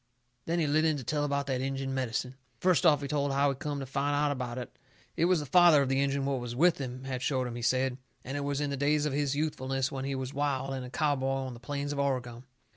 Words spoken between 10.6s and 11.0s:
and a